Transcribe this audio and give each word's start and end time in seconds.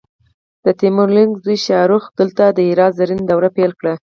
د 0.65 0.67
تیمور 0.79 1.07
لنګ 1.17 1.31
زوی 1.43 1.57
شاهرخ 1.65 2.03
دلته 2.19 2.43
د 2.49 2.59
هرات 2.69 2.93
زرین 2.99 3.21
دور 3.29 3.43
پیل 3.55 3.71
کړ 3.79 3.85